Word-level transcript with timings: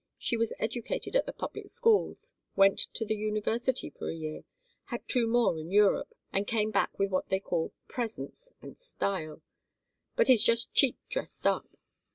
She 0.17 0.35
was 0.35 0.51
educated 0.57 1.15
at 1.15 1.27
the 1.27 1.31
public 1.31 1.67
schools, 1.67 2.33
went 2.55 2.87
to 2.95 3.05
the 3.05 3.13
University 3.13 3.91
for 3.91 4.09
a 4.09 4.15
year, 4.15 4.41
had 4.85 5.07
two 5.07 5.27
more 5.27 5.59
in 5.59 5.69
Europe, 5.69 6.15
and 6.33 6.47
came 6.47 6.71
back 6.71 6.97
with 6.97 7.11
what 7.11 7.29
they 7.29 7.39
call 7.39 7.71
presence 7.87 8.51
and 8.63 8.79
style, 8.79 9.43
but 10.15 10.27
is 10.27 10.41
just 10.41 10.73
cheek 10.73 10.97
dressed 11.07 11.45
up. 11.45 11.65